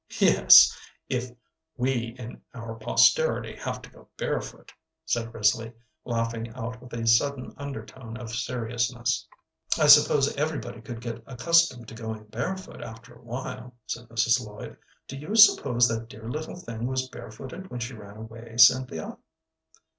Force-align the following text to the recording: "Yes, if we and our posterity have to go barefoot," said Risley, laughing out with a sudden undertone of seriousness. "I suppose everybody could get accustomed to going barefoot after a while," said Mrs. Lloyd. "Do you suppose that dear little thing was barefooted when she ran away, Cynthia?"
"Yes, 0.19 0.75
if 1.09 1.29
we 1.77 2.15
and 2.17 2.41
our 2.55 2.73
posterity 2.73 3.55
have 3.57 3.83
to 3.83 3.89
go 3.91 4.07
barefoot," 4.17 4.73
said 5.05 5.31
Risley, 5.31 5.73
laughing 6.05 6.51
out 6.55 6.81
with 6.81 6.91
a 6.93 7.05
sudden 7.05 7.53
undertone 7.55 8.17
of 8.17 8.31
seriousness. 8.31 9.27
"I 9.77 9.85
suppose 9.85 10.35
everybody 10.35 10.81
could 10.81 11.01
get 11.01 11.21
accustomed 11.27 11.87
to 11.87 11.93
going 11.93 12.23
barefoot 12.29 12.81
after 12.81 13.13
a 13.13 13.21
while," 13.21 13.75
said 13.85 14.09
Mrs. 14.09 14.43
Lloyd. 14.43 14.75
"Do 15.07 15.17
you 15.17 15.35
suppose 15.35 15.87
that 15.87 16.09
dear 16.09 16.27
little 16.27 16.55
thing 16.55 16.87
was 16.87 17.07
barefooted 17.07 17.69
when 17.69 17.79
she 17.79 17.93
ran 17.93 18.17
away, 18.17 18.55
Cynthia?" 18.57 19.19